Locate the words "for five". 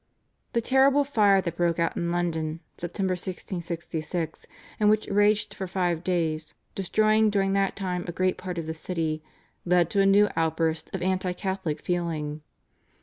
5.53-6.03